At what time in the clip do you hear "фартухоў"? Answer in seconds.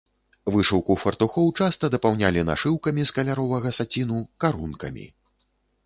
1.03-1.51